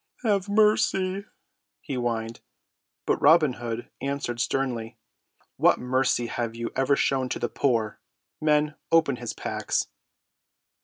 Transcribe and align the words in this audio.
"Have 0.23 0.49
mercy," 0.49 1.25
he 1.79 1.93
whined. 1.93 2.39
But 3.05 3.21
Robin 3.21 3.53
Hood 3.61 3.91
answered 4.01 4.39
sternly. 4.39 4.97
"What 5.57 5.77
mercy 5.77 6.25
have 6.25 6.55
you 6.55 6.71
ever 6.75 6.95
shown 6.95 7.29
to 7.29 7.37
the 7.37 7.47
poor? 7.49 7.99
Men, 8.41 8.73
open 8.91 9.17
his 9.17 9.33
packs!" 9.33 9.89